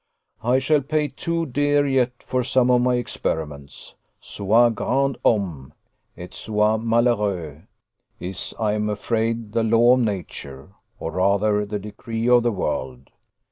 I 0.43 0.57
shall 0.57 0.81
pay 0.81 1.09
too 1.09 1.45
dear 1.45 1.85
yet 1.85 2.23
for 2.23 2.41
some 2.41 2.71
of 2.71 2.81
my 2.81 2.95
experiments. 2.95 3.93
'Sois 4.19 4.69
grand 4.71 5.15
homme, 5.23 5.73
et 6.17 6.33
sois 6.33 6.77
malheureux,' 6.77 7.67
is, 8.19 8.55
I 8.59 8.73
am 8.73 8.89
afraid, 8.89 9.51
the 9.51 9.61
law 9.61 9.93
of 9.93 9.99
nature, 9.99 10.71
or 10.97 11.11
rather 11.11 11.67
the 11.67 11.77
decree 11.77 12.27
of 12.27 12.41
the 12.41 12.51
world. 12.51 13.11